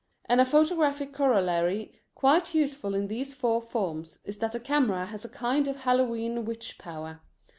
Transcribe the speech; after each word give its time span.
And 0.25 0.41
a 0.41 0.45
photographic 0.45 1.13
corollary 1.13 2.01
quite 2.15 2.55
useful 2.55 2.95
in 2.95 3.07
these 3.07 3.35
four 3.35 3.61
forms 3.61 4.17
is 4.25 4.39
that 4.39 4.51
the 4.53 4.59
camera 4.59 5.05
has 5.05 5.23
a 5.25 5.29
kind 5.29 5.67
of 5.67 5.75
Hallowe'en 5.81 6.43
witch 6.43 6.79
power. 6.79 7.21